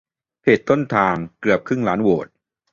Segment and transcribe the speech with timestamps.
[0.41, 2.27] เพจต้นทาง เกือบครึ่งล้านโหวต